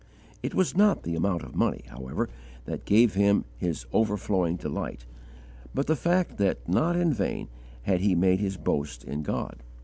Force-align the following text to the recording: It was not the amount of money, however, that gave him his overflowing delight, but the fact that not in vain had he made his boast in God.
It 0.41 0.55
was 0.55 0.75
not 0.75 1.03
the 1.03 1.13
amount 1.13 1.43
of 1.43 1.53
money, 1.53 1.83
however, 1.89 2.27
that 2.65 2.85
gave 2.85 3.13
him 3.13 3.45
his 3.59 3.85
overflowing 3.93 4.55
delight, 4.55 5.05
but 5.75 5.85
the 5.85 5.95
fact 5.95 6.39
that 6.39 6.67
not 6.67 6.95
in 6.95 7.13
vain 7.13 7.49
had 7.83 7.99
he 7.99 8.15
made 8.15 8.39
his 8.39 8.57
boast 8.57 9.03
in 9.03 9.21
God. 9.21 9.61